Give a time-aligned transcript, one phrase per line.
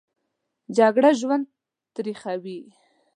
[0.77, 1.45] جګړه ژوند
[1.95, 2.57] تریخوي